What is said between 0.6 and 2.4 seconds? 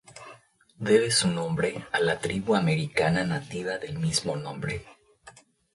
Debe su nombre a la